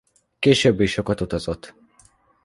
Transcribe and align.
Később 0.39 0.79
is 0.79 0.91
sokat 0.91 1.21
utazott. 1.21 1.73